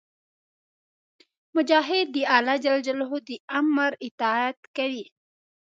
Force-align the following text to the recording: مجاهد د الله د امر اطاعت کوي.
مجاهد 1.55 2.07
د 2.15 2.17
الله 2.35 2.55
د 3.27 3.29
امر 3.59 3.91
اطاعت 4.07 4.59
کوي. 4.77 5.05